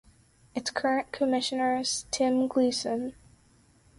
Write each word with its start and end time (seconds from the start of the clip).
Its 0.55 0.71
current 0.71 1.11
commissioner 1.11 1.77
is 1.79 2.07
Tim 2.09 2.47
Gleason. 2.47 3.13